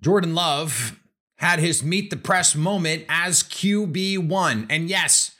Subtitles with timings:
[0.00, 1.00] Jordan Love
[1.38, 4.66] had his meet the press moment as QB1.
[4.70, 5.34] And yes,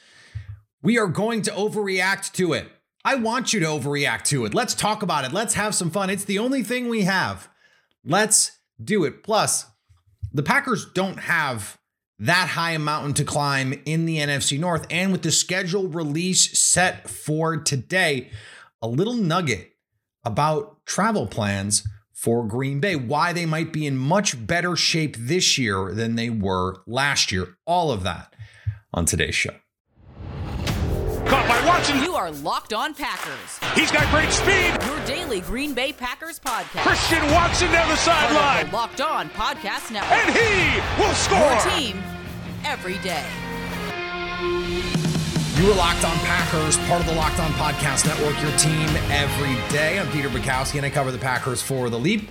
[0.83, 2.71] we are going to overreact to it.
[3.05, 4.55] I want you to overreact to it.
[4.55, 5.33] Let's talk about it.
[5.33, 6.11] Let's have some fun.
[6.11, 7.49] It's the only thing we have.
[8.05, 9.23] Let's do it.
[9.23, 9.67] Plus,
[10.33, 11.79] the Packers don't have
[12.19, 14.87] that high a mountain to climb in the NFC North.
[14.91, 18.31] And with the schedule release set for today,
[18.83, 19.73] a little nugget
[20.25, 21.87] about travel plans
[22.17, 26.31] for Green Bay, why they might be in much better shape this year than they
[26.31, 27.59] were last year.
[27.67, 28.35] All of that
[28.93, 29.55] on today's show.
[31.27, 32.03] Caught by Watson.
[32.03, 33.59] You are Locked On Packers.
[33.75, 34.77] He's got great speed.
[34.87, 36.83] Your daily Green Bay Packers podcast.
[36.83, 38.73] Christian Watson down the sideline.
[38.73, 40.13] Locked On Podcast Network.
[40.13, 41.39] And he will score.
[41.39, 42.03] Your team
[42.65, 43.25] every day.
[45.67, 49.57] You are Locked On Packers, part of the Locked On Podcast Network, your team every
[49.77, 49.99] day.
[49.99, 52.31] I'm Peter Bukowski, and I cover the Packers for The Leap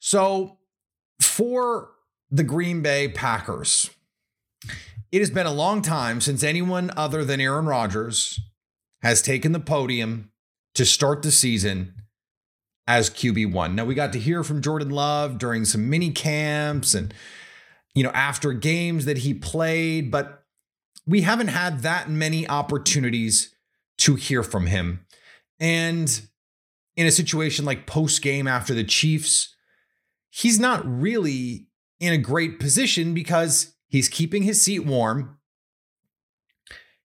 [0.00, 0.58] So,
[1.20, 1.90] for
[2.30, 3.90] the Green Bay Packers,
[5.10, 8.40] it has been a long time since anyone other than Aaron Rodgers
[9.02, 10.30] has taken the podium
[10.74, 11.94] to start the season
[12.86, 13.74] as QB1.
[13.74, 17.12] Now, we got to hear from Jordan Love during some mini camps and,
[17.94, 20.44] you know, after games that he played, but
[21.06, 23.54] we haven't had that many opportunities
[23.98, 25.04] to hear from him.
[25.58, 26.20] And
[26.96, 29.54] in a situation like post game after the Chiefs,
[30.30, 31.68] he's not really
[32.00, 35.38] in a great position because he's keeping his seat warm.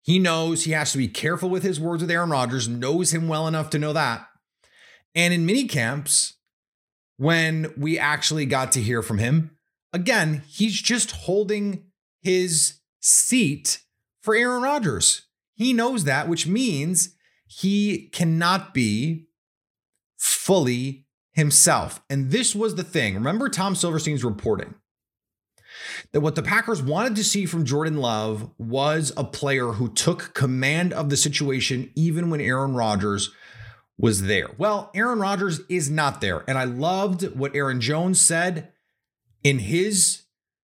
[0.02, 3.28] He knows he has to be careful with his words with Aaron Rodgers, knows him
[3.28, 4.28] well enough to know that.
[5.14, 6.38] And in mini camps,
[7.18, 9.58] when we actually got to hear from him,
[9.94, 11.86] again, he's just holding
[12.22, 13.82] his seat
[14.22, 15.28] for Aaron Rodgers.
[15.54, 17.16] He knows that, which means
[17.46, 19.28] he cannot be
[20.18, 21.01] fully
[21.34, 22.02] himself.
[22.10, 23.16] And this was the thing.
[23.16, 24.76] Remember Tom Silverstein's reporting
[26.12, 30.34] that what the Packers wanted to see from Jordan Love was a player who took
[30.34, 33.32] command of the situation even when Aaron Rodgers
[33.98, 34.50] was there.
[34.58, 36.44] Well, Aaron Rodgers is not there.
[36.48, 38.72] And I loved what Aaron Jones said
[39.44, 40.24] in his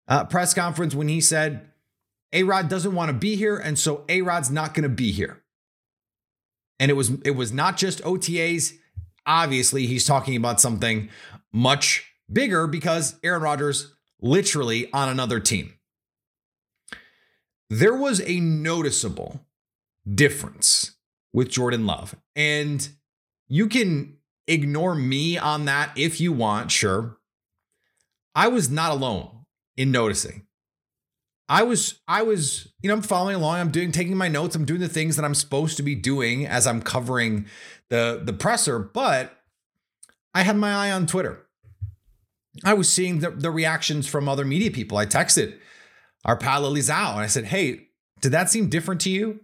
[0.09, 1.71] uh, press conference when he said,
[2.33, 3.56] A Rod doesn't want to be here.
[3.56, 5.43] And so A Rod's not going to be here.
[6.78, 8.75] And it was it was not just OTAs
[9.27, 11.09] obviously he's talking about something
[11.53, 15.75] much bigger because Aaron Rodgers literally on another team.
[17.69, 19.41] There was a noticeable
[20.13, 20.97] difference
[21.33, 22.17] with Jordan Love.
[22.35, 22.89] And
[23.49, 24.17] you can
[24.47, 27.19] ignore me on that if you want, sure.
[28.35, 29.45] I was not alone
[29.77, 30.46] in noticing.
[31.49, 34.65] I was I was you know I'm following along I'm doing taking my notes I'm
[34.65, 37.47] doing the things that I'm supposed to be doing as I'm covering
[37.89, 39.37] the the presser but
[40.34, 41.47] I had my eye on Twitter.
[42.62, 44.99] I was seeing the, the reactions from other media people.
[44.99, 45.59] I texted
[46.27, 47.89] our pal Lily Zhao and I said, "Hey,
[48.21, 49.41] did that seem different to you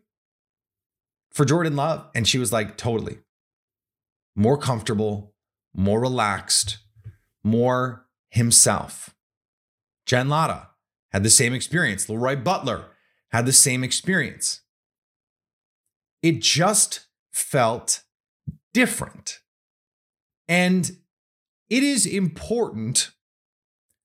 [1.33, 3.21] for Jordan Love?" And she was like, "Totally.
[4.37, 5.35] More comfortable,
[5.75, 6.79] more relaxed,
[7.43, 9.15] more himself."
[10.05, 10.72] Jen Lada
[11.13, 12.09] had the same experience.
[12.09, 12.87] Leroy Butler
[13.31, 14.61] had the same experience.
[16.23, 18.03] It just felt
[18.73, 19.41] different.
[20.49, 20.97] And
[21.69, 23.11] it is important,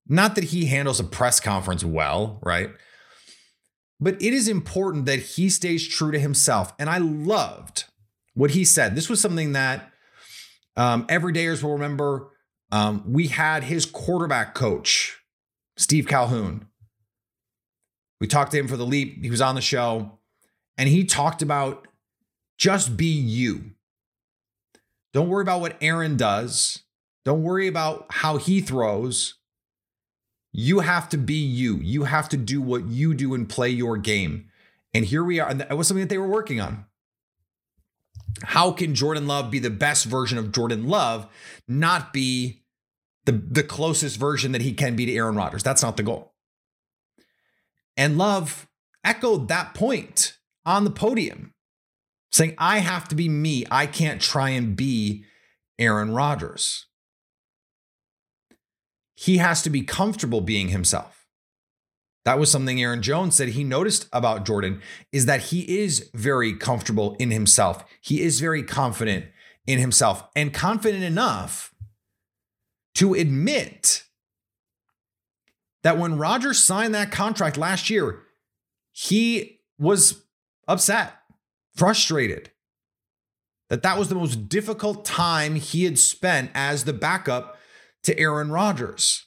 [0.07, 2.71] not that he handles a press conference well, right?
[3.99, 6.73] But it is important that he stays true to himself.
[6.79, 7.85] And I loved
[8.33, 8.95] what he said.
[8.95, 9.91] This was something that
[10.75, 12.29] um, everydayers will remember.
[12.71, 15.19] Um, we had his quarterback coach,
[15.75, 16.67] Steve Calhoun,
[18.19, 19.23] we talked to him for the leap.
[19.23, 20.19] He was on the show
[20.77, 21.87] and he talked about
[22.57, 23.71] just be you.
[25.13, 26.83] Don't worry about what Aaron does.
[27.25, 29.35] Don't worry about how he throws.
[30.51, 31.77] You have to be you.
[31.77, 34.49] You have to do what you do and play your game.
[34.93, 35.49] And here we are.
[35.49, 36.85] And that was something that they were working on.
[38.43, 41.27] How can Jordan Love be the best version of Jordan Love,
[41.67, 42.63] not be
[43.25, 45.63] the, the closest version that he can be to Aaron Rodgers?
[45.63, 46.33] That's not the goal.
[47.97, 48.67] And Love
[49.03, 51.53] echoed that point on the podium,
[52.31, 53.65] saying, I have to be me.
[53.69, 55.25] I can't try and be
[55.79, 56.85] Aaron Rodgers.
[59.19, 61.25] he has to be comfortable being himself.
[62.23, 66.53] That was something Aaron Jones said he noticed about Jordan is that he is very
[66.53, 67.83] comfortable in himself.
[68.01, 69.25] He is very confident
[69.65, 71.73] in himself and confident enough
[72.95, 74.03] to admit
[75.83, 78.23] that when Rodgers signed that contract last year,
[78.91, 80.23] he was
[80.67, 81.13] upset,
[81.75, 82.51] frustrated.
[83.69, 87.57] That that was the most difficult time he had spent as the backup
[88.03, 89.25] to Aaron Rodgers.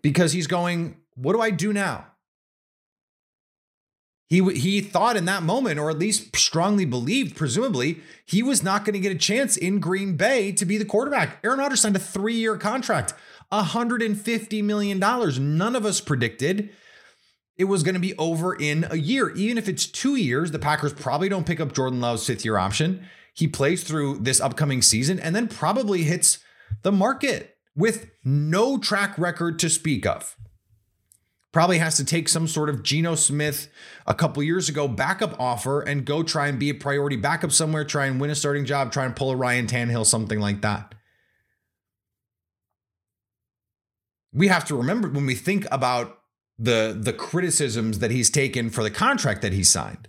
[0.00, 2.06] Because he's going, what do I do now?
[4.28, 8.84] He, he thought in that moment, or at least strongly believed, presumably, he was not
[8.84, 11.38] going to get a chance in Green Bay to be the quarterback.
[11.44, 13.12] Aaron Rodgers signed a three year contract,
[13.62, 14.98] $150 million.
[14.98, 16.70] None of us predicted
[17.56, 19.30] it was going to be over in a year.
[19.30, 22.58] Even if it's two years, the Packers probably don't pick up Jordan Love's fifth year
[22.58, 23.06] option.
[23.32, 26.38] He plays through this upcoming season and then probably hits
[26.82, 30.36] the market with no track record to speak of.
[31.52, 33.68] Probably has to take some sort of Geno Smith
[34.06, 37.84] a couple years ago backup offer and go try and be a priority backup somewhere,
[37.84, 40.94] try and win a starting job, try and pull a Ryan Tannehill, something like that.
[44.34, 46.18] We have to remember when we think about
[46.58, 50.08] the the criticisms that he's taken for the contract that he signed.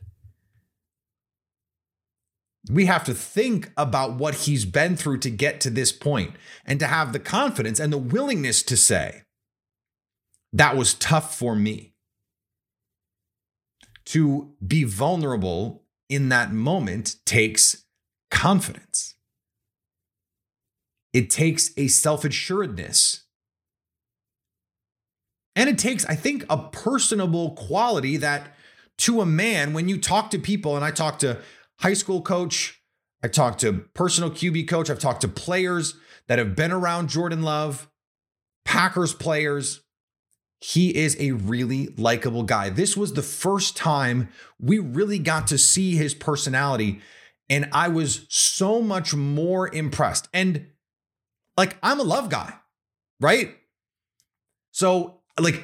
[2.70, 6.34] We have to think about what he's been through to get to this point
[6.66, 9.22] and to have the confidence and the willingness to say,
[10.52, 11.94] that was tough for me.
[14.06, 17.86] To be vulnerable in that moment takes
[18.32, 19.16] confidence.
[21.14, 23.25] It takes a self assuredness
[25.56, 28.56] and it takes, I think, a personable quality that
[29.00, 31.40] to a man, when you talk to people, and I talk to
[31.80, 32.82] high school coach,
[33.24, 35.96] I talk to personal QB coach, I've talked to players
[36.28, 37.90] that have been around Jordan Love,
[38.64, 39.82] Packers players.
[40.62, 42.70] He is a really likable guy.
[42.70, 44.30] This was the first time
[44.60, 47.02] we really got to see his personality.
[47.50, 50.28] And I was so much more impressed.
[50.34, 50.68] And
[51.58, 52.54] like, I'm a love guy,
[53.20, 53.56] right?
[54.72, 55.64] So like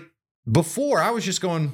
[0.50, 1.74] before I was just going,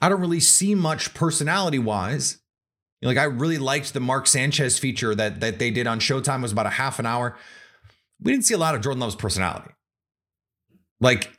[0.00, 2.38] I don't really see much personality wise.
[3.02, 6.42] Like I really liked the Mark Sanchez feature that that they did on Showtime it
[6.42, 7.36] was about a half an hour.
[8.20, 9.70] We didn't see a lot of Jordan Love's personality.
[11.00, 11.30] Like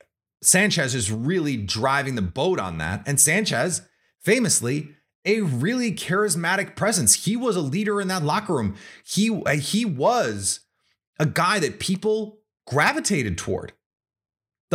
[0.44, 3.04] Sanchez is really driving the boat on that.
[3.08, 3.82] And Sanchez,
[4.22, 4.90] famously,
[5.26, 7.26] a really charismatic presence.
[7.26, 8.76] He was a leader in that locker room.
[9.04, 10.60] He he was
[11.20, 13.74] a guy that people gravitated toward.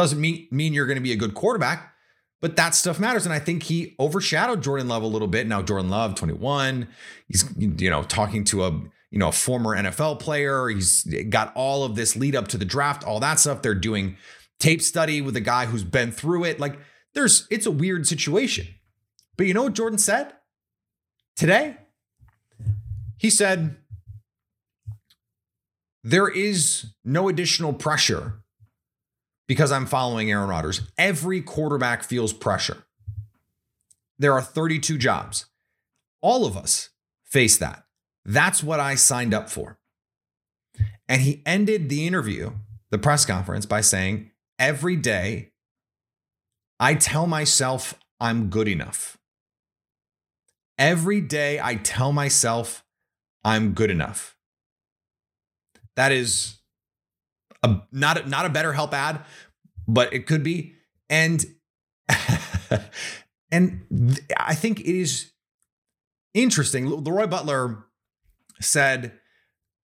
[0.00, 1.93] Doesn't mean, mean you're going to be a good quarterback,
[2.41, 3.26] but that stuff matters.
[3.26, 5.47] And I think he overshadowed Jordan Love a little bit.
[5.47, 6.88] Now Jordan Love, 21,
[7.29, 8.70] he's you know talking to a
[9.11, 10.69] you know a former NFL player.
[10.69, 13.61] He's got all of this lead up to the draft, all that stuff.
[13.61, 14.17] They're doing
[14.58, 16.58] tape study with a guy who's been through it.
[16.58, 16.79] Like
[17.12, 18.69] there's it's a weird situation.
[19.37, 20.32] But you know what Jordan said
[21.37, 21.76] today?
[23.19, 23.76] He said
[26.02, 28.40] there is no additional pressure
[29.50, 30.82] because I'm following Aaron Rodgers.
[30.97, 32.85] Every quarterback feels pressure.
[34.17, 35.47] There are 32 jobs.
[36.23, 36.91] All of us
[37.25, 37.82] face that.
[38.25, 39.81] That's what I signed up for.
[41.08, 42.52] And he ended the interview,
[42.93, 45.50] the press conference, by saying, Every day,
[46.78, 49.19] I tell myself I'm good enough.
[50.78, 52.85] Every day, I tell myself
[53.42, 54.37] I'm good enough.
[55.97, 56.60] That is
[57.62, 59.21] a, not, not a BetterHelp ad,
[59.87, 60.75] but it could be.
[61.09, 61.45] And
[63.50, 65.33] and th- I think it is
[66.35, 66.87] interesting.
[66.88, 67.85] Leroy Butler
[68.61, 69.12] said,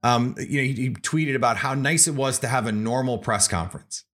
[0.03, 3.19] um, you know, he, he tweeted about how nice it was to have a normal
[3.19, 4.05] press conference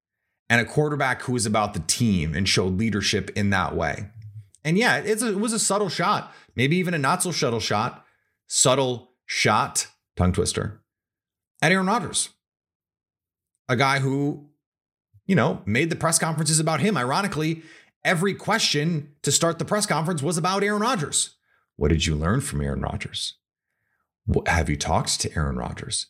[0.49, 4.09] and a quarterback who was about the team and showed leadership in that way.
[4.65, 8.07] And yeah, a, it was a subtle shot, maybe even a not so subtle shot,
[8.47, 10.81] subtle shot, tongue twister,
[11.61, 12.31] at Aaron Rodgers
[13.73, 14.47] a guy who,
[15.27, 16.97] you know, made the press conferences about him.
[16.97, 17.63] Ironically,
[18.05, 21.37] every question to start the press conference was about Aaron Rodgers.
[21.77, 23.39] What did you learn from Aaron Rodgers?
[24.47, 26.07] Have you talked to Aaron Rodgers?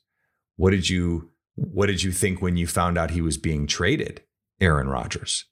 [0.57, 4.23] What did you what did you think when you found out he was being traded?
[4.61, 5.47] Aaron Rodgers.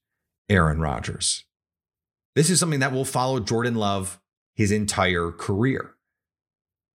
[0.48, 1.44] Aaron Rodgers.
[2.34, 4.20] This is something that will follow Jordan Love
[4.54, 5.94] his entire career.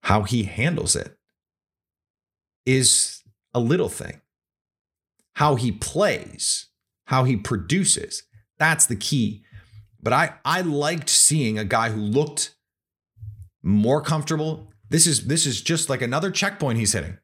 [0.03, 1.17] How he handles it
[2.65, 4.21] is a little thing
[5.35, 6.67] how he plays,
[7.05, 8.23] how he produces.
[8.57, 9.43] That's the key.
[10.01, 12.55] But I I liked seeing a guy who looked
[13.63, 14.71] more comfortable.
[14.89, 17.17] This is this is just like another checkpoint he's hitting.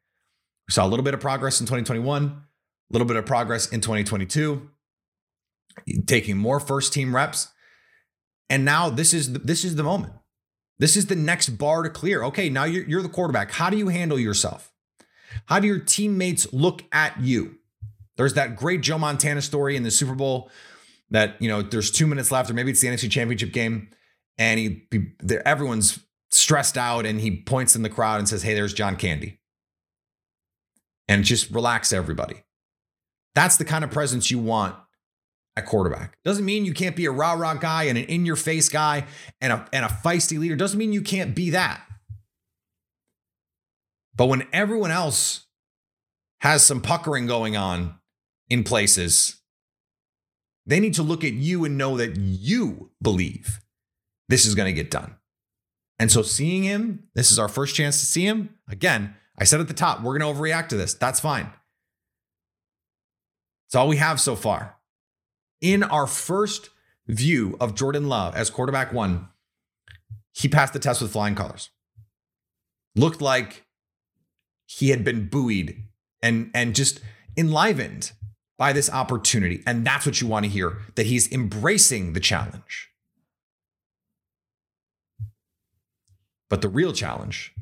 [0.68, 2.38] We saw a little bit of progress in 2021, a
[2.92, 4.70] little bit of progress in 2022,
[6.06, 7.50] taking more first team reps.
[8.50, 10.14] And now this is the, this is the moment.
[10.78, 12.24] This is the next bar to clear.
[12.24, 13.52] Okay, now you're, you're the quarterback.
[13.52, 14.74] How do you handle yourself?
[15.46, 17.60] How do your teammates look at you?
[18.22, 20.52] There's that great Joe Montana story in the Super Bowl
[21.10, 23.90] that, you know, there's two minutes left, or maybe it's the NFC Championship game,
[24.38, 25.08] and he, he
[25.44, 26.00] everyone's
[26.30, 29.40] stressed out, and he points in the crowd and says, Hey, there's John Candy.
[31.08, 32.44] And just relax everybody.
[33.34, 34.76] That's the kind of presence you want
[35.58, 36.20] at quarterback.
[36.24, 39.08] Doesn't mean you can't be a rah rah guy and an in your face guy
[39.42, 40.56] and a, and a feisty leader.
[40.56, 41.82] Doesn't mean you can't be that.
[44.16, 45.48] But when everyone else
[46.42, 47.96] has some puckering going on
[48.52, 49.42] in places,
[50.66, 53.62] they need to look at you and know that you believe
[54.30, 55.16] this is going to get done.
[55.98, 58.56] And so seeing him, this is our first chance to see him.
[58.70, 60.94] Again, I said at the top, we're going to overreact to this.
[60.94, 61.52] That's fine.
[63.68, 64.78] It's all we have so far
[65.62, 66.72] in our first
[67.08, 69.30] view of Jordan Love as quarterback one,
[70.34, 71.70] he passed the test with flying colors.
[72.96, 73.66] Looked like
[74.66, 75.84] he had been buoyed
[76.22, 77.00] and, and just
[77.38, 78.12] enlivened
[78.62, 79.64] by this opportunity.
[79.66, 82.92] And that's what you want to hear that he's embracing the challenge.
[86.48, 87.56] But the real challenge,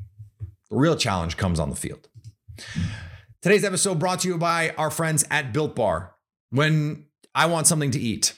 [0.68, 2.06] the real challenge comes on the field.
[3.40, 6.16] Today's episode brought to you by our friends at Built Bar.
[6.50, 8.34] When I want something to eat.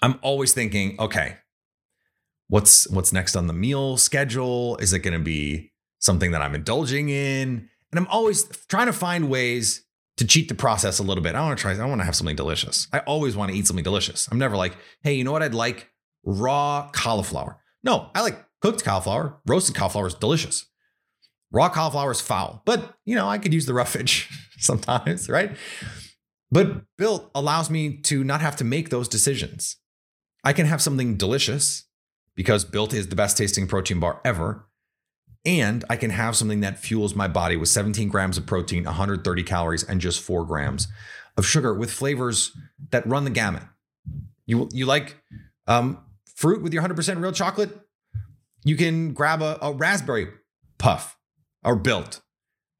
[0.00, 1.36] I'm always thinking, okay,
[2.48, 4.78] what's what's next on the meal schedule?
[4.78, 7.68] Is it going to be something that I'm indulging in?
[7.90, 9.84] And I'm always trying to find ways
[10.20, 11.34] to cheat the process a little bit.
[11.34, 12.86] I want to try, I want to have something delicious.
[12.92, 14.28] I always want to eat something delicious.
[14.30, 15.88] I'm never like, hey, you know what I'd like?
[16.24, 17.58] Raw cauliflower.
[17.82, 19.40] No, I like cooked cauliflower.
[19.46, 20.66] Roasted cauliflower is delicious.
[21.50, 25.56] Raw cauliflower is foul, but you know, I could use the roughage sometimes, right?
[26.50, 29.76] But Built allows me to not have to make those decisions.
[30.44, 31.84] I can have something delicious
[32.34, 34.66] because Built is the best tasting protein bar ever.
[35.44, 39.42] And I can have something that fuels my body with 17 grams of protein, 130
[39.42, 40.88] calories, and just four grams
[41.36, 42.56] of sugar with flavors
[42.90, 43.62] that run the gamut.
[44.44, 45.16] You, you like
[45.66, 46.04] um,
[46.36, 47.70] fruit with your 100% real chocolate?
[48.64, 50.28] You can grab a, a raspberry
[50.78, 51.16] puff
[51.64, 52.20] or built.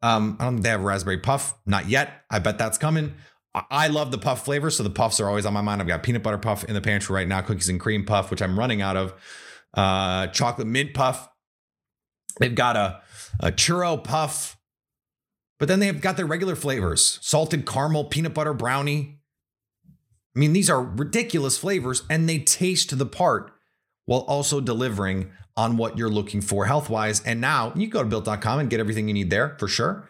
[0.03, 2.25] Um, I don't think they have raspberry puff, not yet.
[2.31, 3.15] I bet that's coming.
[3.55, 5.81] I love the puff flavor, so the puffs are always on my mind.
[5.81, 8.43] I've got peanut butter puff in the pantry right now, cookies and cream puff, which
[8.43, 9.15] I'm running out of,
[9.75, 11.29] uh, chocolate mint puff.
[12.39, 13.01] They've got a,
[13.41, 14.57] a churro puff,
[15.59, 19.19] but then they've got their regular flavors: salted caramel, peanut butter brownie.
[20.35, 23.53] I mean, these are ridiculous flavors, and they taste the part
[24.05, 27.23] while also delivering on what you're looking for health wise.
[27.25, 30.09] And now you go to built.com and get everything you need there for sure.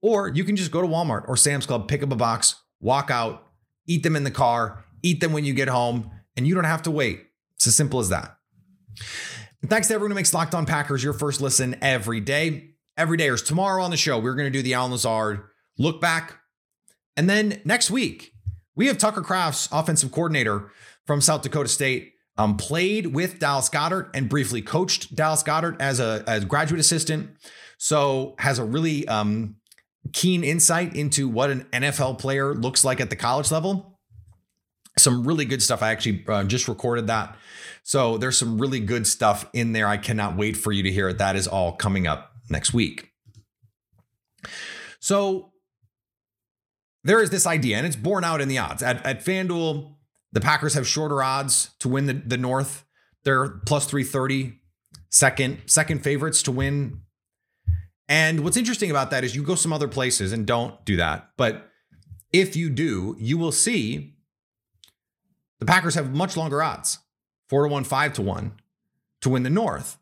[0.00, 3.10] Or you can just go to Walmart or Sam's Club, pick up a box, walk
[3.10, 3.46] out,
[3.86, 6.82] eat them in the car, eat them when you get home, and you don't have
[6.82, 7.26] to wait.
[7.56, 8.36] It's as simple as that.
[9.62, 12.70] And thanks to everyone who makes Locked On Packers your first listen every day.
[12.96, 15.44] Every day, or tomorrow on the show, we're going to do the Allen Lazard
[15.78, 16.38] look back.
[17.16, 18.32] And then next week,
[18.74, 20.70] we have Tucker Kraft's offensive coordinator
[21.06, 22.10] from South Dakota State.
[22.38, 27.30] Um, played with Dallas Goedert and briefly coached Dallas Goedert as a as graduate assistant.
[27.76, 29.56] So has a really um,
[30.12, 33.91] keen insight into what an NFL player looks like at the college level.
[34.98, 35.82] Some really good stuff.
[35.82, 37.36] I actually uh, just recorded that.
[37.82, 39.86] So there's some really good stuff in there.
[39.86, 41.18] I cannot wait for you to hear it.
[41.18, 43.10] That is all coming up next week.
[45.00, 45.52] So
[47.04, 48.82] there is this idea, and it's borne out in the odds.
[48.82, 49.94] At, at FanDuel,
[50.30, 52.84] the Packers have shorter odds to win the, the North.
[53.24, 54.60] They're plus 330,
[55.08, 57.02] second, second favorites to win
[58.12, 61.30] and what's interesting about that is you go some other places and don't do that.
[61.38, 61.70] But
[62.30, 64.11] if you do, you will see
[65.62, 66.98] the Packers have much longer odds
[67.48, 68.54] four to one, five to one
[69.20, 69.96] to win the North.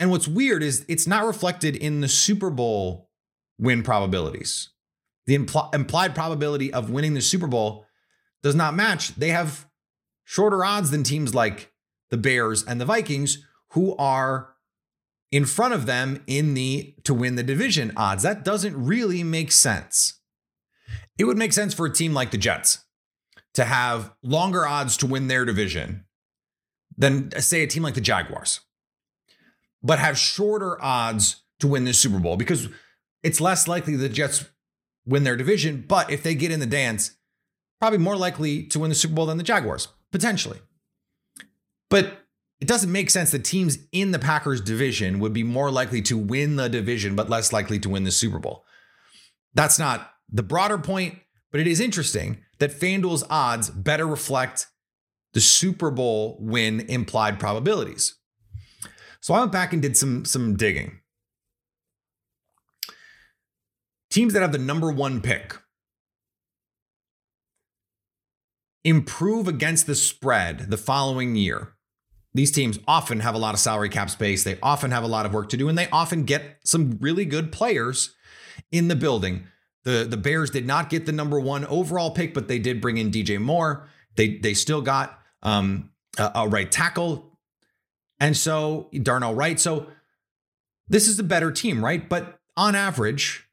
[0.00, 3.10] And what's weird is it's not reflected in the Super Bowl
[3.58, 4.70] win probabilities.
[5.26, 7.84] The impl- implied probability of winning the Super Bowl
[8.42, 9.14] does not match.
[9.16, 9.68] They have
[10.24, 11.74] shorter odds than teams like
[12.08, 14.54] the Bears and the Vikings, who are
[15.30, 18.22] in front of them in the to win the division odds.
[18.22, 20.20] That doesn't really make sense.
[21.18, 22.85] It would make sense for a team like the Jets
[23.56, 26.04] to have longer odds to win their division
[26.96, 28.60] than say a team like the Jaguars.
[29.82, 32.68] But have shorter odds to win the Super Bowl because
[33.22, 34.44] it's less likely the Jets
[35.06, 37.16] win their division, but if they get in the dance,
[37.80, 40.58] probably more likely to win the Super Bowl than the Jaguars, potentially.
[41.88, 42.26] But
[42.60, 46.18] it doesn't make sense that teams in the Packers division would be more likely to
[46.18, 48.64] win the division, but less likely to win the Super Bowl.
[49.54, 51.20] That's not the broader point,
[51.52, 54.66] but it is interesting that FanDuel's odds better reflect
[55.34, 58.18] the Super Bowl win implied probabilities.
[59.20, 61.00] So I went back and did some some digging.
[64.10, 65.58] Teams that have the number 1 pick
[68.84, 71.74] improve against the spread the following year.
[72.32, 74.44] These teams often have a lot of salary cap space.
[74.44, 77.24] They often have a lot of work to do, and they often get some really
[77.24, 78.14] good players
[78.70, 79.48] in the building.
[79.86, 82.96] The, the Bears did not get the number one overall pick, but they did bring
[82.96, 83.88] in DJ Moore.
[84.16, 87.38] They, they still got um, a, a right tackle.
[88.18, 89.60] And so Darnell Wright.
[89.60, 89.86] So
[90.88, 92.08] this is a better team, right?
[92.08, 93.48] But on average,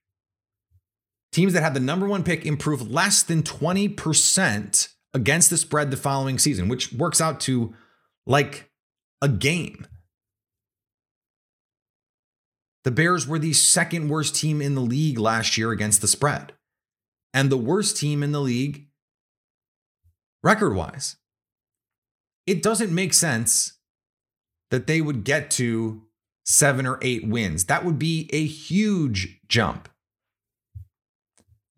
[1.31, 5.97] teams that had the number one pick improve less than 20% against the spread the
[5.97, 7.75] following season, which works out to
[8.25, 8.71] like
[9.21, 9.85] a game.
[12.83, 16.53] The Bears were the second worst team in the league last year against the spread,
[17.33, 18.87] and the worst team in the league
[20.43, 21.15] record wise.
[22.45, 23.77] It doesn't make sense
[24.69, 26.01] that they would get to
[26.45, 27.65] seven or eight wins.
[27.65, 29.87] That would be a huge jump.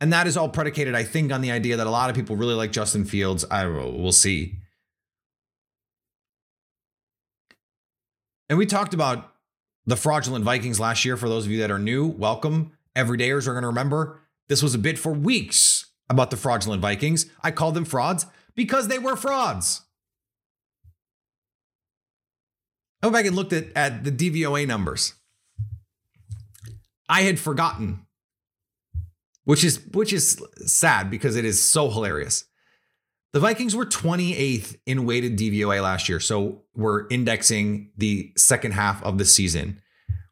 [0.01, 2.35] And that is all predicated, I think, on the idea that a lot of people
[2.35, 3.45] really like Justin Fields.
[3.51, 4.57] I will see.
[8.49, 9.34] And we talked about
[9.85, 11.17] the fraudulent Vikings last year.
[11.17, 12.71] For those of you that are new, welcome.
[12.95, 17.25] Everydayers are going to remember this was a bit for weeks about the fraudulent Vikings.
[17.41, 18.25] I called them frauds
[18.55, 19.81] because they were frauds.
[23.01, 25.13] I went back and looked at, at the DVOA numbers.
[27.07, 28.05] I had forgotten
[29.45, 32.45] which is which is sad because it is so hilarious.
[33.35, 39.03] The Vikings were 28th in weighted DVOA last year, so we're indexing the second half
[39.03, 39.81] of the season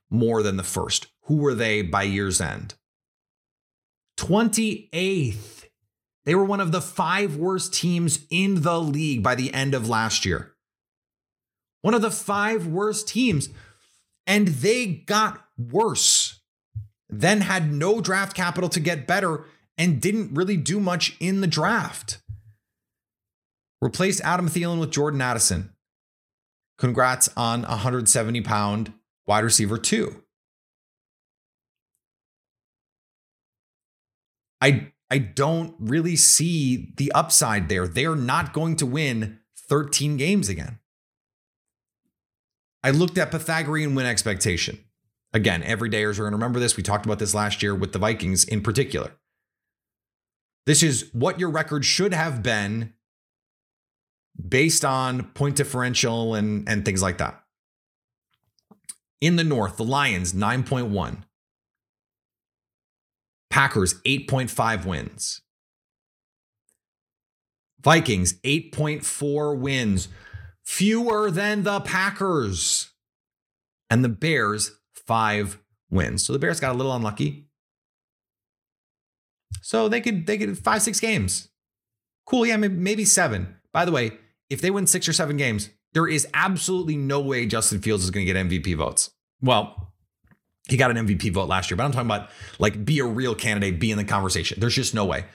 [0.10, 1.08] more than the first.
[1.24, 2.76] Who were they by year's end?
[4.16, 5.66] 28th.
[6.24, 9.89] They were one of the five worst teams in the league by the end of
[9.89, 10.54] last year.
[11.82, 13.50] One of the five worst teams.
[14.26, 16.39] And they got worse
[17.10, 19.44] then had no draft capital to get better
[19.78, 22.23] and didn't really do much in the draft.
[23.84, 25.74] Replaced Adam Thielen with Jordan Addison.
[26.78, 28.93] Congrats on 170 pound
[29.28, 30.24] wide receiver, two.
[34.62, 37.86] I, I don't really see the upside there.
[37.86, 40.80] They're not going to win 13 games again.
[42.86, 44.80] I looked at Pythagorean win expectation.
[45.34, 46.78] Again, everydayers are going to remember this.
[46.78, 49.12] We talked about this last year with the Vikings in particular.
[50.65, 52.93] This is what your record should have been
[54.48, 57.43] based on point differential and, and things like that.
[59.22, 61.24] In the North, the Lions, 9.1.
[63.50, 65.41] Packers, 8.5 wins.
[67.82, 70.08] Vikings, 8.4 wins,
[70.63, 72.91] fewer than the Packers.
[73.89, 76.26] And the Bears, five wins.
[76.26, 77.48] So the Bears got a little unlucky.
[79.62, 81.50] So they could they could five six games.
[82.26, 83.56] Cool, yeah, maybe seven.
[83.72, 84.12] By the way,
[84.54, 88.12] if they win six or seven games, there is absolutely no way Justin Fields is
[88.12, 89.10] going to get MVP votes.
[89.42, 89.94] Well,
[90.70, 93.36] he got an MVP vote last year, but I'm talking about like be a real
[93.36, 94.60] candidate, be in the conversation.
[94.60, 95.26] There's just no way.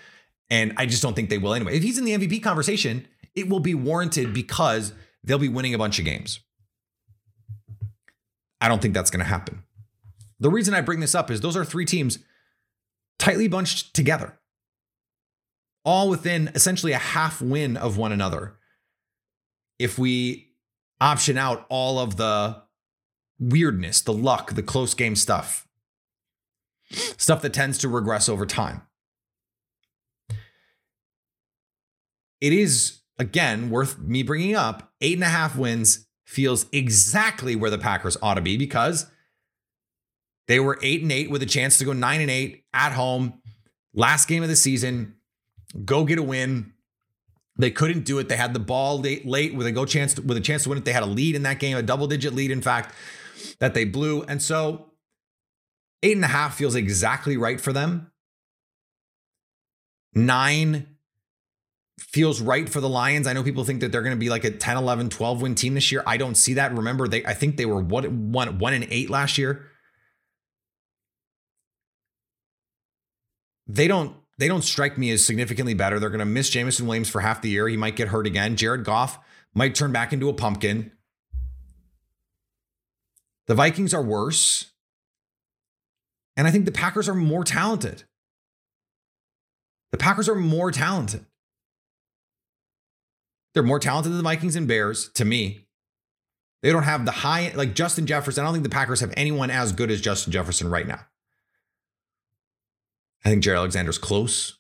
[0.51, 1.77] And I just don't think they will anyway.
[1.77, 5.79] If he's in the MVP conversation, it will be warranted because they'll be winning a
[5.79, 6.41] bunch of games.
[8.61, 9.65] I don't think that's going to happen.
[10.41, 12.19] The reason I bring this up is those are three teams
[13.19, 14.39] tightly bunched together,
[15.85, 18.58] all within essentially a half win of one another.
[19.79, 20.53] If we
[21.01, 22.63] option out all of the
[23.39, 25.67] weirdness, the luck, the close game stuff,
[26.91, 28.83] stuff that tends to regress over time.
[32.41, 37.71] It is, again, worth me bringing up eight and a half wins feels exactly where
[37.71, 39.11] the Packers ought to be because
[40.47, 43.41] they were eight and eight with a chance to go nine and eight at home.
[43.95, 45.17] Last game of the season,
[45.85, 46.73] go get a win.
[47.59, 48.29] They couldn't do it.
[48.29, 50.69] They had the ball late, late with a go chance to, with a chance to
[50.69, 50.85] win it.
[50.85, 52.95] They had a lead in that game, a double digit lead, in fact,
[53.59, 54.23] that they blew.
[54.23, 54.93] And so
[56.03, 58.13] eight and a half feels exactly right for them.
[60.15, 60.97] Nine
[61.99, 63.27] feels right for the Lions.
[63.27, 65.55] I know people think that they're going to be like a 10, 11, 12 win
[65.57, 66.03] team this year.
[66.07, 66.73] I don't see that.
[66.73, 69.67] Remember, they I think they were one, one, one and eight last year.
[73.67, 75.99] They don't they don't strike me as significantly better.
[75.99, 77.69] They're going to miss Jameson Williams for half the year.
[77.69, 78.57] He might get hurt again.
[78.57, 79.19] Jared Goff
[79.55, 80.93] might turn back into a pumpkin.
[83.49, 84.67] The Vikings are worse.
[86.37, 88.05] And I think the Packers are more talented.
[89.91, 91.25] The Packers are more talented.
[93.55, 95.67] They're more talented than the Vikings and Bears to me.
[96.63, 98.43] They don't have the high, like Justin Jefferson.
[98.43, 101.01] I don't think the Packers have anyone as good as Justin Jefferson right now.
[103.25, 104.59] I think Jaire Alexander's close.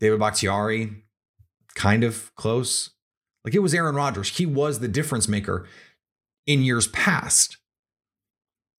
[0.00, 1.04] David Bakhtiari,
[1.74, 2.90] kind of close.
[3.44, 4.36] Like it was Aaron Rodgers.
[4.36, 5.66] He was the difference maker
[6.46, 7.58] in years past.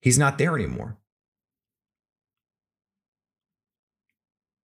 [0.01, 0.99] He's not there anymore.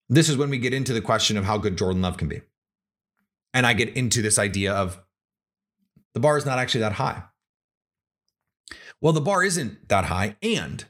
[0.09, 2.42] This is when we get into the question of how good Jordan Love can be.
[3.55, 5.00] And I get into this idea of
[6.14, 7.22] the bar is not actually that high.
[9.00, 10.37] Well, the bar isn't that high.
[10.42, 10.85] And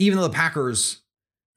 [0.00, 1.02] even though the Packers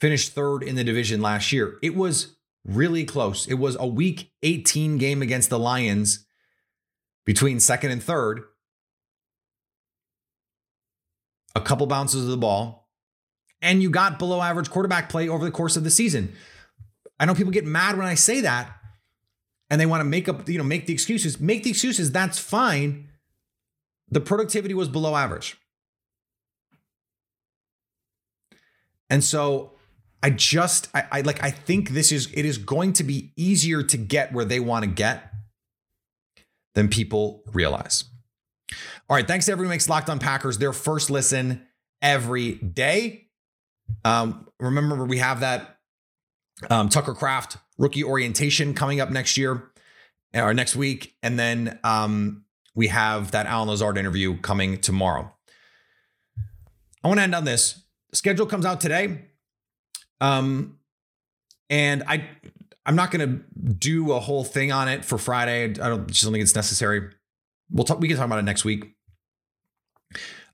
[0.02, 3.48] finished third in the division last year, it was really close.
[3.48, 6.26] It was a week 18 game against the Lions
[7.26, 8.44] between second and third.
[11.56, 12.90] A couple bounces of the ball,
[13.62, 16.34] and you got below average quarterback play over the course of the season.
[17.20, 18.76] I know people get mad when I say that,
[19.70, 21.40] and they want to make up, you know, make the excuses.
[21.40, 22.12] Make the excuses.
[22.12, 23.08] That's fine.
[24.10, 25.56] The productivity was below average.
[29.14, 29.74] And so
[30.24, 33.84] I just I, I, like I think this is it is going to be easier
[33.84, 35.32] to get where they want to get
[36.74, 38.06] than people realize.
[39.08, 41.68] All right, thanks to everyone who makes Locked On Packers their first listen
[42.02, 43.28] every day.
[44.04, 45.78] Um, remember we have that
[46.72, 49.70] um, Tucker Kraft rookie orientation coming up next year
[50.34, 51.16] or next week.
[51.22, 55.32] And then um, we have that Allen Lazard interview coming tomorrow.
[57.04, 57.83] I want to end on this.
[58.14, 59.26] Schedule comes out today.
[60.22, 60.80] Um,
[61.70, 62.28] and I
[62.86, 63.42] I'm not gonna
[63.78, 65.64] do a whole thing on it for Friday.
[65.64, 67.10] I don't just don't think it's necessary.
[67.72, 68.96] We'll talk we can talk about it next week.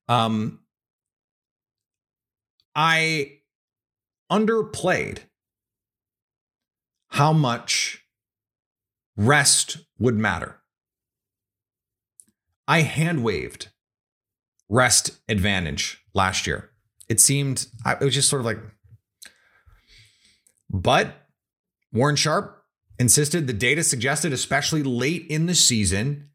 [0.07, 0.59] Um
[2.75, 3.39] I
[4.31, 5.19] underplayed
[7.09, 8.05] how much
[9.17, 10.57] rest would matter.
[12.67, 13.69] I hand waved
[14.69, 16.68] rest advantage last year.
[17.09, 18.59] It seemed, it was just sort of like,
[20.69, 21.27] but
[21.91, 22.63] Warren Sharp
[22.99, 26.29] insisted the data suggested, especially late in the season,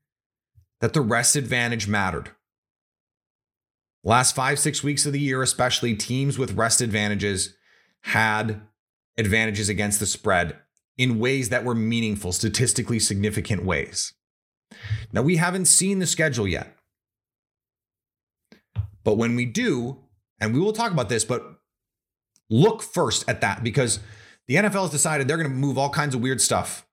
[0.81, 2.31] that the rest advantage mattered.
[4.03, 7.55] Last five, six weeks of the year, especially teams with rest advantages
[8.03, 8.61] had
[9.17, 10.57] advantages against the spread
[10.99, 14.13] in ways that were meaningful, statistically significant ways.
[15.13, 16.77] Now, we haven't seen the schedule yet.
[19.05, 20.04] But when we do,
[20.41, 21.61] and we will talk about this, but
[22.51, 24.01] look first at that because
[24.47, 26.87] the NFL has decided they're going to move all kinds of weird stuff.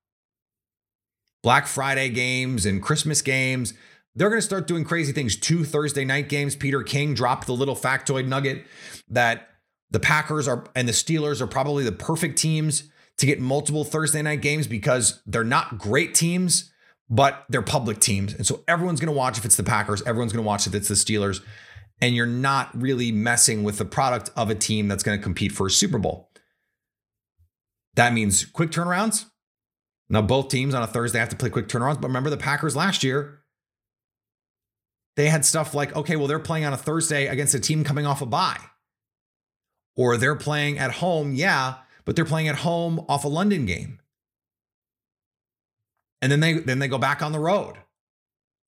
[1.44, 3.74] Black Friday games and Christmas games.
[4.16, 5.36] They're going to start doing crazy things.
[5.36, 6.56] Two Thursday night games.
[6.56, 8.66] Peter King dropped the little factoid nugget
[9.10, 9.50] that
[9.90, 12.84] the Packers are and the Steelers are probably the perfect teams
[13.18, 16.72] to get multiple Thursday night games because they're not great teams,
[17.10, 18.34] but they're public teams.
[18.34, 20.76] And so everyone's going to watch if it's the Packers, everyone's going to watch if
[20.76, 21.42] it's the Steelers.
[22.02, 25.52] And you're not really messing with the product of a team that's going to compete
[25.52, 26.32] for a Super Bowl.
[27.96, 29.26] That means quick turnarounds.
[30.10, 32.02] Now, both teams on a Thursday have to play quick turnarounds.
[32.02, 33.42] But remember the Packers last year,
[35.16, 38.06] they had stuff like, okay, well, they're playing on a Thursday against a team coming
[38.06, 38.60] off a bye.
[39.96, 44.00] Or they're playing at home, yeah, but they're playing at home off a London game.
[46.22, 47.78] And then they then they go back on the road.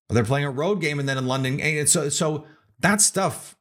[0.08, 1.60] Or they're playing a road game and then in London.
[1.60, 2.46] And so so
[2.80, 3.56] that stuff,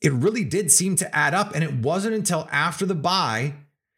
[0.00, 1.54] it really did seem to add up.
[1.54, 3.54] And it wasn't until after the bye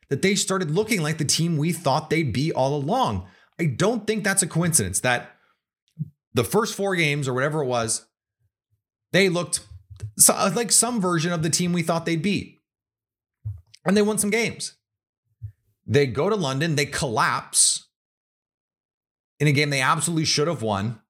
[0.09, 3.27] that they started looking like the team we thought they'd be all along.
[3.61, 5.33] I don't think that's a coincidence that
[6.35, 8.07] the first four games or whatever it was,
[9.13, 9.67] they looked
[10.29, 12.61] like some version of the team we thought they'd be.
[13.85, 14.75] And they won some games.
[15.87, 17.87] They go to London, they collapse
[19.41, 21.01] in a game they absolutely should have won.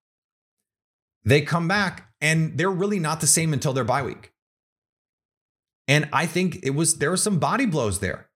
[1.25, 4.33] They come back and they're really not the same until their bye week.
[5.87, 8.28] And I think it was there were some body blows there.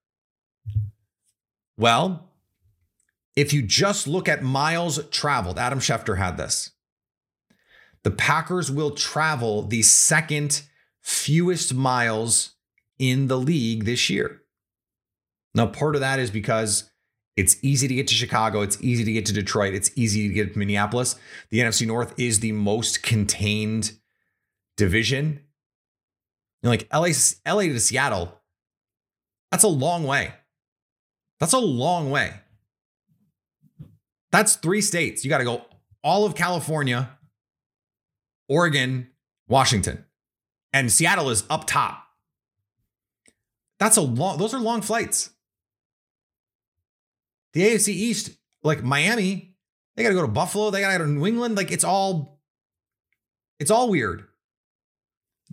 [1.77, 2.29] Well,
[3.35, 6.71] if you just look at miles traveled, Adam Schefter had this.
[8.03, 10.63] The Packers will travel the second
[11.01, 12.55] fewest miles
[12.99, 14.41] in the league this year.
[15.55, 16.91] Now, part of that is because
[17.35, 20.33] it's easy to get to Chicago, it's easy to get to Detroit, it's easy to
[20.33, 21.15] get to Minneapolis.
[21.49, 23.93] The NFC North is the most contained
[24.77, 25.41] division.
[26.61, 27.09] You know, like LA,
[27.47, 28.39] LA to Seattle,
[29.51, 30.33] that's a long way.
[31.39, 32.33] That's a long way.
[34.31, 35.23] That's three states.
[35.23, 35.65] You got to go
[36.03, 37.17] all of California,
[38.47, 39.09] Oregon,
[39.47, 40.05] Washington,
[40.71, 42.03] and Seattle is up top.
[43.79, 45.31] That's a long, those are long flights.
[47.53, 48.31] The AFC East,
[48.63, 49.55] like Miami,
[49.95, 51.55] they got to go to Buffalo, they got to go to New England.
[51.55, 52.39] Like it's all,
[53.59, 54.25] it's all weird.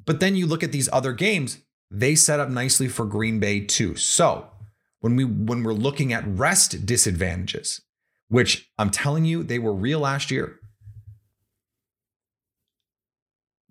[0.06, 1.58] But then you look at these other games,
[1.90, 3.96] they set up nicely for Green Bay too.
[3.96, 4.48] So
[5.00, 7.82] when we when we're looking at rest disadvantages,
[8.28, 10.60] which I'm telling you, they were real last year.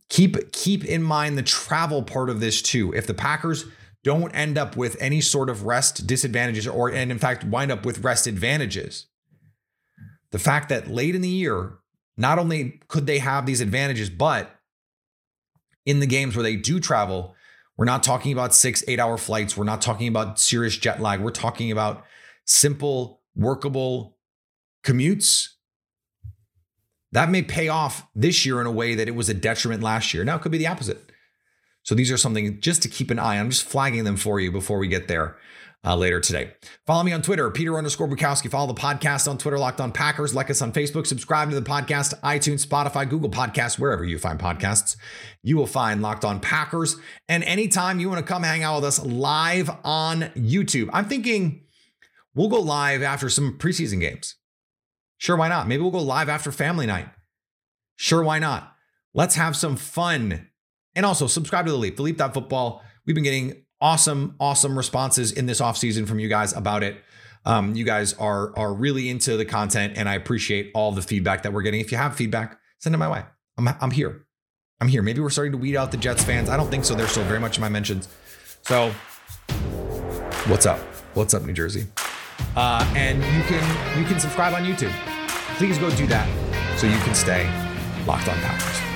[0.09, 2.93] Keep keep in mind the travel part of this too.
[2.93, 3.65] If the Packers
[4.03, 7.85] don't end up with any sort of rest disadvantages or and in fact wind up
[7.85, 9.07] with rest advantages,
[10.31, 11.73] the fact that late in the year,
[12.17, 14.55] not only could they have these advantages, but
[15.85, 17.35] in the games where they do travel,
[17.77, 19.55] we're not talking about six, eight hour flights.
[19.55, 21.21] We're not talking about serious jet lag.
[21.21, 22.05] We're talking about
[22.45, 24.17] simple, workable
[24.83, 25.49] commutes
[27.11, 30.13] that may pay off this year in a way that it was a detriment last
[30.13, 30.23] year.
[30.23, 31.08] Now it could be the opposite.
[31.89, 33.45] So these are something just to keep an eye on.
[33.45, 35.37] I'm just flagging them for you before we get there
[35.83, 36.51] uh, later today.
[36.85, 38.47] Follow me on Twitter, Peter underscore Bukowski.
[38.47, 40.35] Follow the podcast on Twitter, Locked on Packers.
[40.35, 41.07] Like us on Facebook.
[41.07, 44.97] Subscribe to the podcast, iTunes, Spotify, Google Podcasts, wherever you find podcasts.
[45.41, 46.95] You will find Locked on Packers.
[47.27, 51.63] And anytime you want to come hang out with us live on YouTube, I'm thinking
[52.35, 54.35] we'll go live after some preseason games.
[55.17, 55.67] Sure, why not?
[55.67, 57.09] Maybe we'll go live after family night.
[57.95, 58.75] Sure, why not?
[59.15, 60.49] Let's have some fun.
[60.99, 62.83] And also subscribe to The Leap, The Football.
[63.05, 67.01] We've been getting awesome, awesome responses in this offseason from you guys about it.
[67.45, 71.43] Um, you guys are are really into the content, and I appreciate all the feedback
[71.43, 71.79] that we're getting.
[71.79, 73.23] If you have feedback, send it my way.
[73.57, 74.25] I'm, I'm here.
[74.81, 75.01] I'm here.
[75.01, 76.49] Maybe we're starting to weed out the Jets fans.
[76.49, 76.95] I don't think so.
[76.95, 78.09] They're still very much in my mentions.
[78.63, 78.89] So,
[80.47, 80.79] what's up?
[81.13, 81.87] What's up, New Jersey?
[82.57, 84.91] Uh, and you can you can subscribe on YouTube.
[85.55, 86.27] Please go do that
[86.77, 87.45] so you can stay
[88.05, 88.88] locked on Packers.